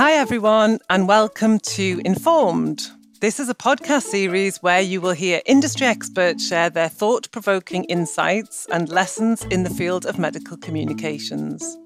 Hi, 0.00 0.12
everyone, 0.12 0.78
and 0.88 1.06
welcome 1.06 1.58
to 1.58 2.00
Informed. 2.06 2.88
This 3.20 3.38
is 3.38 3.50
a 3.50 3.54
podcast 3.54 4.04
series 4.04 4.56
where 4.62 4.80
you 4.80 4.98
will 4.98 5.12
hear 5.12 5.42
industry 5.44 5.86
experts 5.86 6.48
share 6.48 6.70
their 6.70 6.88
thought 6.88 7.30
provoking 7.32 7.84
insights 7.84 8.66
and 8.72 8.88
lessons 8.88 9.44
in 9.50 9.62
the 9.62 9.68
field 9.68 10.06
of 10.06 10.18
medical 10.18 10.56
communications. 10.56 11.76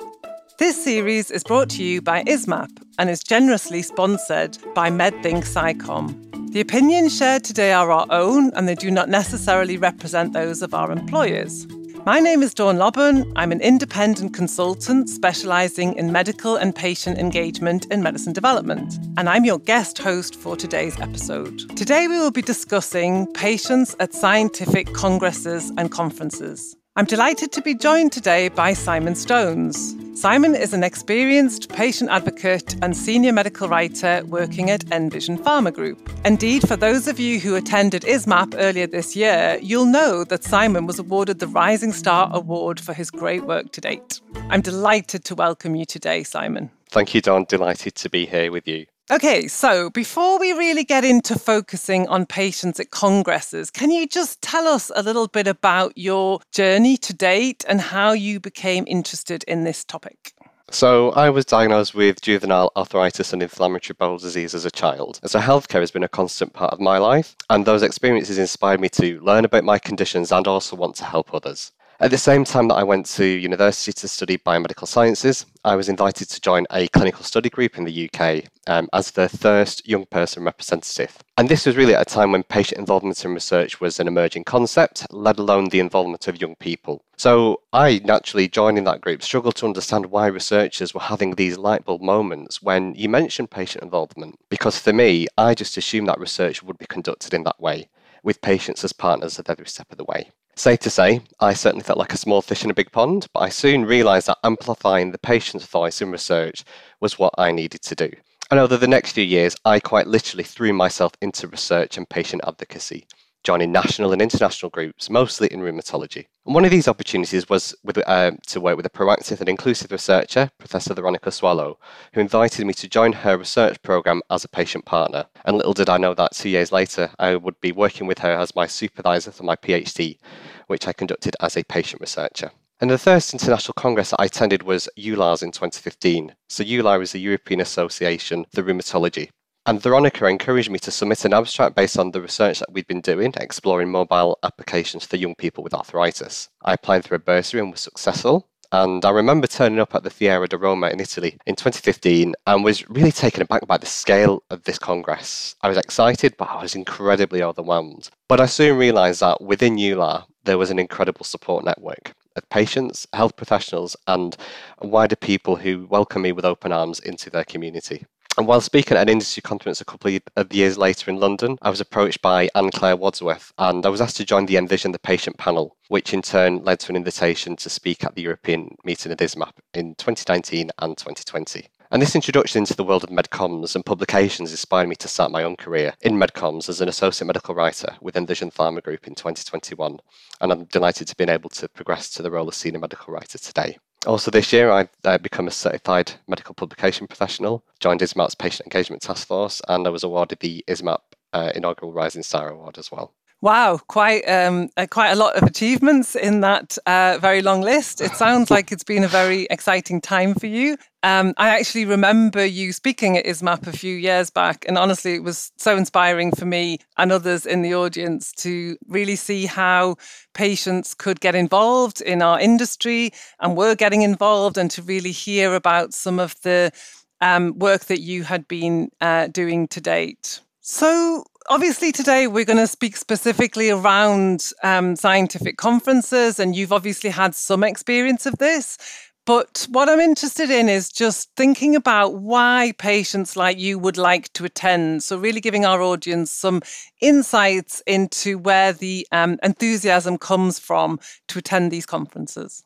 This 0.61 0.85
series 0.85 1.33
is 1.33 1.43
brought 1.43 1.69
to 1.71 1.83
you 1.83 2.01
by 2.01 2.23
ISMPP 2.23 2.85
and 3.01 3.11
is 3.11 3.21
generously 3.25 3.83
sponsored 3.83 4.59
by 4.77 4.91
MedThink 4.91 5.43
SciComm. 5.45 6.53
The 6.53 6.61
opinions 6.61 7.19
shared 7.19 7.43
today 7.43 7.73
are 7.73 7.91
our 7.91 8.07
own 8.11 8.53
and 8.55 8.69
they 8.69 8.77
do 8.77 8.93
not 8.93 9.09
necessarily 9.09 9.77
represent 9.77 10.35
those 10.35 10.63
of 10.63 10.73
our 10.73 10.93
employers. 10.93 11.67
My 12.07 12.21
name 12.21 12.43
is 12.43 12.53
Dawn 12.53 12.77
Lobban. 12.77 13.33
I'm 13.35 13.51
an 13.51 13.63
independent 13.63 14.35
consultant 14.35 15.09
specialising 15.09 15.95
in 15.97 16.13
medical 16.13 16.55
and 16.57 16.77
patient 16.77 17.17
engagement 17.17 17.87
in 17.87 18.03
medicine 18.03 18.35
development, 18.35 18.99
and 19.17 19.27
I'm 19.27 19.47
your 19.47 19.59
guest 19.59 19.97
host 19.97 20.37
for 20.37 20.55
today's 20.55 21.01
episode. 21.01 21.75
Today, 21.79 22.07
we 22.07 22.19
will 22.19 22.31
be 22.31 22.43
discussing 22.43 23.27
patients 23.33 23.97
at 24.01 24.13
scientific 24.13 24.93
congresses 24.93 25.73
and 25.79 25.91
conferences. 25.91 26.77
I'm 26.97 27.07
delighted 27.07 27.51
to 27.51 27.61
be 27.61 27.75
joined 27.75 28.13
today 28.13 28.49
by 28.51 28.73
Simon 28.73 29.17
Stones. 29.17 29.97
Simon 30.15 30.55
is 30.55 30.73
an 30.73 30.85
experienced 30.85 31.69
patient 31.69 32.09
advocate 32.09 32.77
and 32.83 32.97
senior 32.97 33.33
medical 33.33 33.67
writer 33.67 34.23
working 34.27 34.71
at 34.71 34.89
Envision 34.93 35.37
Pharma 35.37 35.75
Group. 35.75 36.09
Indeed, 36.25 36.69
for 36.69 36.77
those 36.77 37.09
of 37.09 37.19
you 37.19 37.41
who 37.41 37.57
attended 37.57 38.03
ISMPP 38.03 38.55
earlier 38.59 38.87
this 38.87 39.17
year, 39.17 39.59
you'll 39.61 39.87
know 39.87 40.23
that 40.23 40.45
Simon 40.45 40.87
was 40.87 41.01
awarded 41.01 41.41
the 41.41 41.49
Rising 41.49 41.93
Star 41.93 42.31
Award 42.33 42.79
for 42.79 42.95
his 42.95 43.11
great 43.11 43.43
work 43.43 43.73
to 43.73 43.81
date. 43.81 44.21
I'm 44.49 44.61
delighted 44.61 45.25
to 45.25 45.35
welcome 45.35 45.75
you 45.75 45.87
today, 45.87 46.23
Simon. 46.23 46.71
Thank 46.91 47.13
you, 47.13 47.21
Dawn. 47.21 47.45
Delighted 47.49 47.97
to 47.97 48.09
be 48.09 48.25
here 48.25 48.53
with 48.53 48.69
you. 48.69 48.87
Okay, 49.11 49.49
so 49.49 49.91
before 49.91 50.39
we 50.39 50.53
really 50.53 50.83
get 50.83 51.05
into 51.05 51.39
focusing 51.39 52.09
on 52.09 52.25
patients 52.25 52.81
at 52.81 52.91
congresses, 52.91 53.71
can 53.71 53.91
you 53.91 54.07
just 54.07 54.41
tell 54.41 54.67
us 54.67 54.91
a 54.97 55.03
little 55.03 55.29
bit 55.29 55.47
about 55.47 55.93
your 55.95 56.41
journey 56.53 56.97
to 56.97 57.13
date 57.13 57.67
and 57.69 57.83
how 57.83 58.13
you 58.13 58.41
became 58.41 58.85
interested 58.87 59.45
in 59.45 59.65
this 59.65 59.85
topic? 59.85 60.33
So, 60.71 61.11
I 61.11 61.29
was 61.29 61.45
diagnosed 61.45 61.95
with 61.95 62.23
juvenile 62.23 62.73
arthritis 62.77 63.35
and 63.35 63.43
inflammatory 63.43 63.95
bowel 63.99 64.17
disease 64.17 64.55
as 64.55 64.65
a 64.65 64.71
child. 64.71 65.21
So, 65.27 65.39
healthcare 65.39 65.81
has 65.81 65.91
been 65.91 66.03
a 66.03 66.09
constant 66.09 66.55
part 66.55 66.73
of 66.73 66.81
my 66.81 66.97
life, 66.97 67.37
and 67.51 67.67
those 67.67 67.83
experiences 67.83 68.39
inspired 68.39 68.81
me 68.81 68.89
to 68.89 69.21
learn 69.21 69.45
about 69.45 69.65
my 69.65 69.79
conditions 69.79 70.33
and 70.33 70.49
also 70.49 70.77
want 70.77 70.97
to 70.97 71.05
help 71.05 71.35
others. 71.35 71.73
At 72.05 72.11
the 72.11 72.19
same 72.19 72.45
time 72.45 72.69
that 72.69 72.75
I 72.75 72.83
went 72.83 73.07
to 73.17 73.25
university 73.25 73.91
to 73.91 74.09
study 74.09 74.37
biomedical 74.37 74.87
sciences, 74.87 75.47
I 75.65 75.75
was 75.75 75.89
invited 75.89 76.29
to 76.29 76.39
join 76.39 76.67
a 76.71 76.87
clinical 76.89 77.25
study 77.25 77.49
group 77.49 77.79
in 77.79 77.85
the 77.85 78.11
UK 78.11 78.45
um, 78.67 78.91
as 78.93 79.13
the 79.13 79.27
first 79.27 79.89
young 79.89 80.05
person 80.05 80.45
representative. 80.45 81.17
And 81.39 81.49
this 81.49 81.65
was 81.65 81.79
really 81.79 81.95
at 81.95 82.03
a 82.03 82.15
time 82.15 82.33
when 82.33 82.43
patient 82.43 82.79
involvement 82.79 83.25
in 83.25 83.33
research 83.33 83.81
was 83.81 83.99
an 84.01 84.07
emerging 84.07 84.45
concept, 84.45 85.07
let 85.13 85.39
alone 85.39 85.71
the 85.71 85.81
involvement 85.81 86.29
of 86.29 86.43
young 86.43 86.57
people. 86.57 87.03
So 87.17 87.63
I 87.73 88.03
naturally, 88.05 88.49
joining 88.49 88.85
that 88.85 89.01
group, 89.01 89.23
struggled 89.23 89.55
to 89.57 89.67
understand 89.67 90.05
why 90.11 90.27
researchers 90.27 90.93
were 90.93 91.01
having 91.01 91.37
these 91.37 91.57
lightbulb 91.57 92.03
moments 92.03 92.61
when 92.61 92.95
you 92.97 93.09
mentioned 93.09 93.51
patient 93.51 93.83
involvement. 93.83 94.39
Because 94.51 94.79
for 94.79 94.93
me, 94.93 95.27
I 95.39 95.55
just 95.55 95.79
assumed 95.79 96.09
that 96.09 96.21
research 96.21 96.63
would 96.63 96.77
be 96.77 96.85
conducted 96.85 97.33
in 97.33 97.45
that 97.45 97.63
way, 97.63 97.89
with 98.23 98.43
patients 98.43 98.85
as 98.85 98.93
partners 98.93 99.39
at 99.39 99.49
every 99.49 99.67
step 99.67 99.91
of 99.91 99.97
the 99.97 100.05
way. 100.05 100.33
Safe 100.57 100.79
to 100.81 100.91
say, 100.91 101.21
I 101.41 101.53
certainly 101.53 101.83
felt 101.83 101.99
like 101.99 102.13
a 102.13 102.17
small 102.17 102.41
fish 102.41 102.63
in 102.63 102.71
a 102.71 102.75
big 102.75 102.93
pond, 102.93 103.27
but 103.33 103.41
I 103.41 103.49
soon 103.49 103.85
realised 103.85 104.29
that 104.29 104.39
amplifying 104.45 105.11
the 105.11 105.19
patient's 105.19 105.67
voice 105.67 106.01
in 106.01 106.13
research 106.13 106.65
was 107.01 107.19
what 107.19 107.35
I 107.37 107.51
needed 107.51 107.83
to 107.83 107.95
do. 107.97 108.11
And 108.53 108.61
over 108.61 108.77
the 108.77 108.87
next 108.87 109.13
few 109.13 109.25
years, 109.25 109.57
I 109.65 109.81
quite 109.81 110.07
literally 110.07 110.45
threw 110.45 110.73
myself 110.73 111.13
into 111.21 111.49
research 111.49 111.97
and 111.97 112.09
patient 112.09 112.43
advocacy, 112.47 113.05
joining 113.45 113.71
national 113.71 114.13
and 114.13 114.21
international 114.21 114.71
groups, 114.71 115.09
mostly 115.09 115.47
in 115.49 115.61
rheumatology. 115.61 116.27
And 116.47 116.55
one 116.55 116.65
of 116.65 116.71
these 116.71 116.89
opportunities 116.89 117.49
was 117.49 117.75
with, 117.85 117.99
uh, 118.09 118.33
to 118.49 118.61
work 118.61 118.77
with 118.77 118.87
a 118.87 118.91
proactive 118.91 119.41
and 119.41 119.49
inclusive 119.49 119.93
researcher, 119.93 120.51
Professor 120.59 120.95
Veronica 120.95 121.31
Swallow, 121.31 121.79
who 122.15 122.21
invited 122.21 122.67
me 122.67 122.73
to 122.75 122.89
join 122.89 123.13
her 123.13 123.37
research 123.37 123.81
programme 123.83 124.23
as 124.31 124.45
a 124.45 124.49
patient 124.49 124.85
partner. 124.85 125.27
And 125.45 125.57
little 125.57 125.75
did 125.75 125.89
I 125.89 125.99
know 125.99 126.15
that 126.15 126.35
two 126.35 126.49
years 126.49 126.73
later, 126.73 127.11
I 127.19 127.37
would 127.37 127.61
be 127.61 127.73
working 127.73 128.07
with 128.07 128.19
her 128.21 128.33
as 128.33 128.57
my 128.57 128.67
supervisor 128.67 129.31
for 129.31 129.45
my 129.45 129.57
PhD, 129.57 130.19
which 130.67 130.89
I 130.89 130.93
conducted 130.93 131.37
as 131.41 131.57
a 131.57 131.65
patient 131.65 132.01
researcher. 132.01 132.51
And 132.81 132.91
the 132.91 132.99
first 132.99 133.33
international 133.33 133.75
congress 133.75 134.11
that 134.11 134.21
I 134.21 134.25
attended 134.25 134.63
was 134.63 134.89
EULARS 134.99 135.43
in 135.43 135.53
2015. 135.53 136.35
So 136.49 136.65
EULAR 136.65 137.03
is 137.03 137.13
the 137.13 137.21
European 137.21 137.61
Association 137.61 138.47
for 138.53 138.63
Rheumatology. 138.63 139.31
And 139.67 139.81
Veronica 139.81 140.27
encouraged 140.27 140.71
me 140.71 140.79
to 140.81 140.91
submit 140.91 141.25
an 141.25 141.33
abstract 141.33 141.75
based 141.75 141.99
on 141.99 142.11
the 142.11 142.21
research 142.21 142.59
that 142.59 142.71
we'd 142.71 142.87
been 142.87 143.01
doing, 143.01 143.33
exploring 143.39 143.91
mobile 143.91 144.39
applications 144.43 145.07
for 145.07 145.17
young 145.17 145.35
people 145.35 145.65
with 145.65 145.73
arthritis. 145.73 146.51
I 146.63 146.75
applied 146.75 147.07
for 147.07 147.15
a 147.15 147.19
bursary 147.19 147.61
and 147.61 147.71
was 147.71 147.81
successful. 147.81 148.47
And 148.73 149.05
I 149.07 149.11
remember 149.11 149.47
turning 149.47 149.79
up 149.79 149.95
at 149.95 150.03
the 150.03 150.11
Fiera 150.11 150.49
di 150.49 150.57
Roma 150.57 150.89
in 150.89 151.01
Italy 151.01 151.39
in 151.47 151.55
2015 151.55 152.35
and 152.47 152.65
was 152.65 152.87
really 152.91 153.13
taken 153.13 153.41
aback 153.41 153.67
by 153.67 153.79
the 153.79 153.87
scale 153.87 154.43
of 154.51 154.65
this 154.65 154.79
Congress. 154.79 155.57
I 155.63 155.69
was 155.69 155.79
excited, 155.79 156.37
but 156.37 156.51
I 156.51 156.61
was 156.61 156.75
incredibly 156.75 157.43
overwhelmed. 157.43 158.11
But 158.29 158.41
I 158.41 158.47
soon 158.47 158.77
realised 158.77 159.21
that 159.21 159.41
within 159.41 159.77
EULAR, 159.77 160.27
there 160.45 160.59
was 160.59 160.71
an 160.71 160.79
incredible 160.79 161.25
support 161.25 161.65
network 161.65 162.13
of 162.37 162.49
patients, 162.51 163.07
health 163.15 163.37
professionals, 163.37 163.97
and 164.07 164.37
wider 164.83 165.17
people 165.17 165.57
who 165.57 165.87
welcome 165.89 166.23
me 166.23 166.33
with 166.33 166.45
open 166.45 166.73
arms 166.73 167.01
into 167.01 167.31
their 167.31 167.45
community. 167.45 168.05
And 168.37 168.49
while 168.49 168.61
speaking 168.61 168.97
at 168.97 169.03
an 169.05 169.09
industry 169.09 169.43
conference 169.43 169.81
a 169.81 169.85
couple 169.85 170.19
of 170.35 170.53
years 170.53 170.77
later 170.77 171.09
in 171.09 171.21
London, 171.21 171.57
I 171.63 171.71
was 171.71 171.81
approached 171.81 172.21
by 172.21 172.49
Anne 172.57 172.71
Claire 172.71 172.97
Wadsworth 172.97 173.53
and 173.59 173.87
I 173.87 173.89
was 173.89 174.01
asked 174.01 174.17
to 174.17 174.25
join 174.25 174.47
the 174.47 174.57
Envision 174.57 174.91
the 174.91 174.99
Patient 174.99 175.39
panel, 175.39 175.77
which 175.87 176.13
in 176.13 176.21
turn 176.21 176.65
led 176.65 176.81
to 176.81 176.91
an 176.91 176.97
invitation 176.97 177.55
to 177.55 177.71
speak 177.71 178.03
at 178.03 178.17
the 178.17 178.23
European 178.23 178.75
meeting 178.85 179.13
of 179.13 179.19
ISMPP 179.19 179.53
in 179.75 179.95
2019 179.95 180.73
and 180.81 180.99
2020. 180.99 181.69
And 181.93 182.03
this 182.03 182.17
introduction 182.17 182.59
into 182.59 182.75
the 182.75 182.83
world 182.83 183.05
of 183.05 183.11
medcoms 183.11 183.77
and 183.77 183.87
publications 183.87 184.51
inspired 184.51 184.89
me 184.89 184.97
to 184.97 185.07
start 185.07 185.31
my 185.31 185.45
own 185.45 185.55
career 185.55 185.95
in 186.01 186.19
medcoms 186.19 186.69
as 186.69 186.81
an 186.81 186.89
associate 186.89 187.29
medical 187.29 187.55
writer 187.55 187.95
with 188.01 188.17
Envision 188.17 188.51
Pharma 188.51 188.83
Group 188.83 189.07
in 189.07 189.15
2021. 189.15 190.01
And 190.41 190.51
I'm 190.51 190.65
delighted 190.65 191.07
to 191.07 191.15
be 191.15 191.23
able 191.23 191.51
to 191.51 191.69
progress 191.69 192.11
to 192.15 192.23
the 192.23 192.33
role 192.33 192.49
of 192.49 192.57
senior 192.57 192.81
medical 192.81 193.15
writer 193.15 193.39
today. 193.39 193.79
Also, 194.07 194.31
this 194.31 194.53
year, 194.53 194.71
I've 194.71 194.91
uh, 195.05 195.17
become 195.17 195.49
a 195.49 195.51
certified 195.51 196.13
medical 196.29 196.55
publication 196.55 197.07
professional, 197.07 197.65
joined 197.81 198.01
ISMPP's 198.01 198.35
Patient 198.35 198.67
Engagement 198.67 199.01
Task 199.01 199.27
Force, 199.27 199.63
and 199.67 199.87
I 199.87 199.91
was 199.91 200.05
awarded 200.05 200.41
the 200.41 200.63
ISMPP 200.69 200.99
uh, 201.33 201.53
inaugural 201.55 201.93
Rising 201.93 202.23
Star 202.23 202.51
Award 202.51 202.77
as 202.77 202.93
well. 202.93 203.15
Wow, 203.45 203.79
quite 203.89 204.27
um, 204.27 204.71
uh, 204.79 204.87
quite 204.91 205.11
a 205.11 205.17
lot 205.17 205.37
of 205.37 205.43
achievements 205.43 206.17
in 206.17 206.41
that 206.41 206.79
uh, 206.87 207.19
very 207.21 207.43
long 207.43 207.61
list. 207.61 208.01
It 208.01 208.13
sounds 208.13 208.51
like 208.51 208.73
it's 208.73 208.85
been 208.85 209.05
a 209.05 209.07
very 209.09 209.47
exciting 209.51 210.01
time 210.01 210.33
for 210.33 210.47
you. 210.47 210.79
Um, 211.03 211.35
I 211.37 211.51
actually 211.51 211.85
remember 211.85 212.43
you 212.43 212.73
speaking 212.73 213.19
at 213.19 213.27
ISMPP 213.27 213.67
a 213.67 213.73
few 213.73 213.95
years 213.97 214.31
back, 214.31 214.65
and 214.67 214.79
honestly, 214.79 215.13
it 215.13 215.23
was 215.23 215.53
so 215.59 215.77
inspiring 215.77 216.33
for 216.33 216.47
me 216.47 216.79
and 216.97 217.13
others 217.13 217.45
in 217.45 217.61
the 217.61 217.75
audience 217.75 218.33
to 218.37 218.79
really 218.89 219.15
see 219.15 219.45
how 219.45 219.97
patients 220.33 220.95
could 220.95 221.21
get 221.21 221.35
involved 221.35 222.01
in 222.01 222.23
our 222.23 222.41
industry 222.41 223.13
and 223.41 223.59
were 223.59 223.75
getting 223.75 224.01
involved, 224.01 224.57
and 224.57 224.71
to 224.71 224.81
really 224.81 225.13
hear 225.13 225.55
about 225.55 225.93
some 225.93 226.19
of 226.19 226.35
the 226.45 226.73
um, 227.21 227.59
work 227.59 227.85
that 227.85 228.01
you 228.01 228.23
had 228.23 228.49
been 228.49 228.89
uh, 229.03 229.27
doing 229.27 229.69
to 229.69 229.83
date. 229.83 230.41
So, 230.67 231.25
obviously, 231.49 231.93
today 231.93 232.27
we're 232.27 232.45
going 232.45 232.59
to 232.59 232.67
speak 232.67 232.97
specifically 232.97 233.71
around 233.71 234.51
um, 234.63 234.97
scientific 234.97 235.57
conferences, 235.57 236.39
and 236.39 236.55
you've 236.57 236.73
obviously 236.73 237.11
had 237.11 237.35
some 237.35 237.65
experience 237.65 238.27
of 238.27 238.39
this. 238.39 238.79
But 239.27 239.67
what 239.71 239.89
I'm 239.89 240.01
interested 240.01 240.51
in 240.51 240.69
is 240.69 240.91
just 240.91 241.31
thinking 241.35 241.75
about 241.75 242.17
why 242.17 242.75
patients 242.77 243.37
like 243.37 243.59
you 243.59 243.79
would 243.79 243.97
like 243.97 244.31
to 244.35 244.45
attend. 244.45 245.03
So, 245.03 245.17
really 245.17 245.41
giving 245.41 245.65
our 245.65 245.81
audience 245.81 246.31
some 246.31 246.61
insights 247.01 247.83
into 247.87 248.37
where 248.37 248.73
the 248.73 249.07
um, 249.13 249.39
enthusiasm 249.43 250.19
comes 250.19 250.59
from 250.59 251.01
to 251.29 251.39
attend 251.39 251.71
these 251.71 251.87
conferences. 251.87 252.65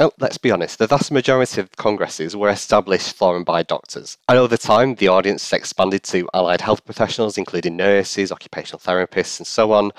Oh, 0.00 0.10
let's 0.18 0.38
be 0.38 0.50
honest, 0.50 0.78
the 0.78 0.86
vast 0.86 1.12
majority 1.12 1.60
of 1.60 1.76
congresses 1.76 2.34
were 2.34 2.48
established 2.48 3.14
for 3.14 3.36
and 3.36 3.44
by 3.44 3.62
doctors. 3.62 4.16
And 4.26 4.38
over 4.38 4.56
time, 4.56 4.94
the 4.94 5.08
audience 5.08 5.52
expanded 5.52 6.02
to 6.04 6.26
allied 6.32 6.62
health 6.62 6.86
professionals, 6.86 7.36
including 7.36 7.76
nurses, 7.76 8.32
occupational 8.32 8.78
therapists, 8.78 9.38
and 9.38 9.46
so 9.46 9.72
on, 9.72 9.90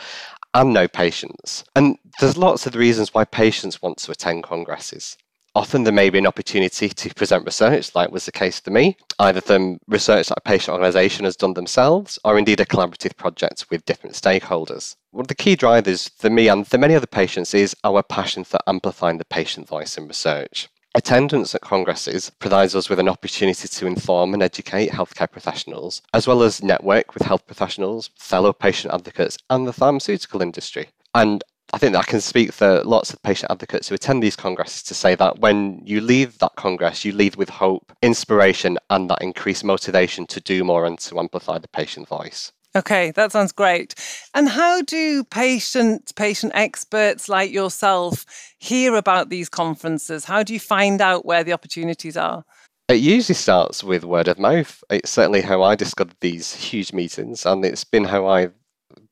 and 0.56 0.74
no 0.74 0.88
patients. 0.88 1.64
And 1.76 1.98
there's 2.20 2.38
lots 2.38 2.66
of 2.66 2.76
reasons 2.76 3.14
why 3.14 3.26
patients 3.26 3.84
want 3.84 4.00
to 4.00 4.12
attend 4.12 4.44
congresses. 4.44 5.16
Often 5.56 5.84
there 5.84 5.94
may 5.94 6.10
be 6.10 6.18
an 6.18 6.26
opportunity 6.26 6.90
to 6.90 7.14
present 7.14 7.46
research, 7.46 7.94
like 7.94 8.12
was 8.12 8.26
the 8.26 8.32
case 8.32 8.60
for 8.60 8.72
me, 8.72 8.98
either 9.20 9.40
from 9.40 9.80
research 9.88 10.30
that 10.30 10.40
a 10.40 10.42
patient 10.42 10.74
organisation 10.74 11.26
has 11.26 11.36
done 11.36 11.54
themselves, 11.54 12.18
or 12.26 12.40
indeed 12.40 12.60
a 12.60 12.66
collaborative 12.66 13.16
project 13.18 13.68
with 13.70 13.86
different 13.86 14.16
stakeholders. 14.16 14.96
One 15.12 15.22
of 15.22 15.28
the 15.28 15.36
key 15.36 15.56
drivers 15.56 16.08
for 16.18 16.32
me 16.32 16.48
and 16.48 16.68
for 16.68 16.80
many 16.80 16.96
other 16.96 17.06
patients 17.06 17.54
is 17.54 17.76
our 17.84 18.02
passion 18.02 18.44
for 18.44 18.60
amplifying 18.66 19.20
the 19.20 19.26
patient 19.26 19.68
voice 19.68 19.96
in 19.96 20.08
research. 20.08 20.70
Attendance 20.96 21.54
at 21.54 21.62
congresses 21.62 22.32
provides 22.32 22.76
us 22.76 22.90
with 22.90 23.00
an 23.00 23.10
opportunity 23.10 23.68
to 23.68 23.86
inform 23.86 24.34
and 24.34 24.42
educate 24.42 24.90
healthcare 24.90 25.32
professionals, 25.32 26.02
as 26.16 26.26
well 26.26 26.42
as 26.42 26.64
network 26.64 27.14
with 27.14 27.24
health 27.24 27.46
professionals, 27.46 28.10
fellow 28.18 28.54
patient 28.54 28.92
advocates, 28.92 29.38
and 29.52 29.68
the 29.68 29.74
pharmaceutical 29.74 30.42
industry. 30.42 30.90
And 31.14 31.44
I 31.72 31.78
think 31.78 31.96
I 31.96 32.04
can 32.04 32.22
speak 32.22 32.52
for 32.52 32.84
lots 32.84 33.14
of 33.14 33.22
patient 33.24 33.52
advocates 33.52 33.88
who 33.90 33.96
attend 33.96 34.22
these 34.22 34.36
congresses 34.36 34.84
to 34.84 34.94
say 34.94 35.16
that 35.16 35.40
when 35.40 35.82
you 35.86 36.02
leave 36.02 36.38
that 36.40 36.56
congress, 36.56 37.04
you 37.04 37.14
leave 37.14 37.36
with 37.36 37.50
hope, 37.50 37.92
inspiration, 38.02 38.78
and 38.90 39.10
that 39.10 39.22
increased 39.22 39.64
motivation 39.64 40.28
to 40.28 40.40
do 40.40 40.64
more 40.64 40.86
and 40.86 41.00
to 41.00 41.20
amplify 41.20 41.58
the 41.58 41.68
patient 41.68 42.08
voice. 42.08 42.52
Okay, 42.76 43.12
that 43.12 43.32
sounds 43.32 43.52
great. 43.52 43.94
And 44.34 44.50
how 44.50 44.82
do 44.82 45.24
patient 45.24 46.14
patient 46.16 46.54
experts 46.56 47.30
like 47.30 47.52
yourself 47.52 48.26
hear 48.58 48.96
about 48.96 49.30
these 49.30 49.48
conferences? 49.48 50.26
How 50.26 50.42
do 50.42 50.54
you 50.54 50.60
find 50.60 51.00
out 51.00 51.26
where 51.26 51.44
the 51.44 51.54
opportunities 51.54 52.18
are? 52.18 52.44
It 52.90 52.96
usually 52.96 53.36
starts 53.36 53.84
with 53.84 54.04
word 54.04 54.28
of 54.28 54.40
mouth. 54.40 54.84
It's 54.90 55.12
certainly 55.12 55.42
how 55.42 55.62
I 55.62 55.76
discovered 55.76 56.18
these 56.20 56.54
huge 56.54 56.94
meetings, 56.94 57.46
and 57.46 57.64
it's 57.64 57.84
been 57.84 58.06
how 58.06 58.28
I've 58.28 58.54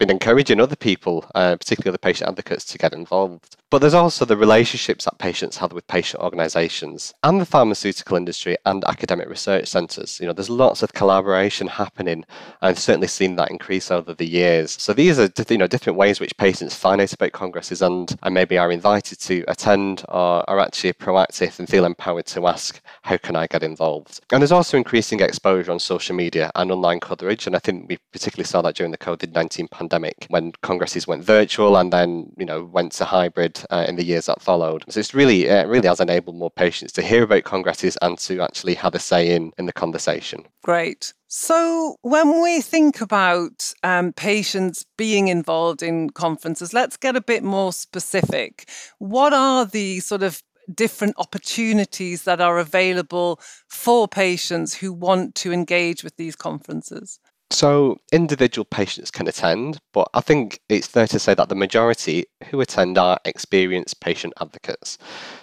been 0.02 0.10
encouraging 0.10 0.60
other 0.60 0.76
people, 0.76 1.30
uh, 1.36 1.56
particularly 1.56 1.92
other 1.92 2.00
patient 2.00 2.28
advocates, 2.28 2.66
to 2.66 2.78
get 2.80 2.92
involved. 2.92 3.56
But 3.72 3.80
there's 3.80 3.94
also 3.94 4.26
the 4.26 4.36
relationships 4.36 5.06
that 5.06 5.18
patients 5.18 5.56
have 5.56 5.72
with 5.72 5.88
patient 5.88 6.22
organisations 6.22 7.14
and 7.24 7.40
the 7.40 7.46
pharmaceutical 7.46 8.18
industry 8.18 8.58
and 8.66 8.84
academic 8.84 9.30
research 9.30 9.70
centres. 9.70 10.20
You 10.20 10.28
know, 10.28 10.34
there's 10.34 10.50
lots 10.50 10.84
of 10.84 10.92
collaboration 10.92 11.68
happening. 11.68 12.26
I've 12.62 12.78
certainly 12.78 13.08
seen 13.08 13.38
that 13.38 13.50
increase 13.50 13.90
over 13.90 14.14
the 14.14 14.28
years. 14.28 14.72
So 14.74 14.92
these 14.92 15.18
are 15.18 15.30
you 15.48 15.58
know 15.58 15.68
different 15.68 15.98
ways 15.98 16.20
which 16.20 16.36
patients 16.36 16.76
find 16.76 17.00
out 17.00 17.14
about 17.14 17.32
congresses 17.32 17.82
and, 17.82 18.14
and 18.24 18.34
maybe 18.34 18.58
are 18.58 18.74
invited 18.74 19.22
to 19.22 19.46
attend 19.48 20.04
or 20.10 20.44
are 20.50 20.60
actually 20.60 20.92
proactive 20.92 21.58
and 21.58 21.70
feel 21.70 21.86
empowered 21.86 22.26
to 22.26 22.48
ask, 22.48 22.82
how 23.04 23.16
can 23.16 23.38
I 23.38 23.48
get 23.48 23.64
involved? 23.64 24.20
And 24.34 24.42
there's 24.42 24.52
also 24.52 24.76
increasing 24.76 25.22
exposure 25.22 25.72
on 25.72 25.80
social 25.80 26.14
media 26.14 26.52
and 26.56 26.74
online 26.74 27.00
coverage. 27.00 27.48
And 27.48 27.56
I 27.56 27.60
think 27.60 27.88
we 27.88 28.00
particularly 28.12 28.48
saw 28.48 28.62
that 28.64 28.76
during 28.76 28.92
the 28.92 28.98
COVID 28.98 29.34
19 29.34 29.70
pandemic 29.70 30.26
when 30.28 30.52
congresses 30.62 31.08
went 31.08 31.24
virtual 31.24 31.78
and 31.78 31.94
then 31.94 32.34
you 32.38 32.46
know 32.46 32.66
went 32.66 32.92
to 32.94 33.06
hybrid 33.06 33.61
uh, 33.70 33.86
in 33.88 33.96
the 33.96 34.04
years 34.04 34.26
that 34.26 34.42
followed. 34.42 34.84
So 34.90 35.00
it's 35.00 35.14
really 35.14 35.50
uh, 35.50 35.66
really 35.68 35.88
has 35.88 36.00
enabled 36.00 36.36
more 36.36 36.52
patients 36.52 36.92
to 36.94 37.02
hear 37.02 37.24
about 37.24 37.44
congresses 37.44 37.98
and 38.02 38.18
to 38.20 38.42
actually 38.42 38.76
have 38.76 38.96
a 38.96 39.00
say 39.00 39.34
in 39.34 39.52
in 39.58 39.66
the 39.66 39.74
conversation. 39.74 40.46
Great. 40.64 41.14
So, 41.34 41.96
when 42.02 42.42
we 42.42 42.60
think 42.60 43.00
about 43.00 43.74
um, 43.84 44.12
patients 44.12 44.86
being 44.98 45.30
involved 45.30 45.82
in 45.82 46.10
conferences, 46.10 46.74
let's 46.74 46.98
get 46.98 47.16
a 47.16 47.22
bit 47.22 47.42
more 47.42 47.72
specific. 47.72 48.70
What 49.00 49.32
are 49.32 49.66
the 49.66 50.02
sort 50.02 50.24
of 50.24 50.44
different 50.76 51.16
opportunities 51.18 52.24
that 52.24 52.42
are 52.42 52.60
available 52.60 53.40
for 53.70 54.08
patients 54.10 54.74
who 54.74 54.92
want 54.92 55.36
to 55.36 55.54
engage 55.54 56.04
with 56.04 56.18
these 56.18 56.36
conferences? 56.36 57.20
So, 57.52 57.98
individual 58.14 58.64
patients 58.64 59.12
can 59.12 59.28
attend, 59.28 59.80
but 59.92 60.10
I 60.14 60.22
think 60.22 60.62
it's 60.70 60.88
fair 60.88 61.06
to 61.08 61.20
say 61.20 61.34
that 61.34 61.50
the 61.50 61.56
majority 61.56 62.26
who 62.50 62.62
attend 62.62 62.98
are 62.98 63.20
experienced 63.26 64.00
patient 64.00 64.34
advocates 64.40 64.98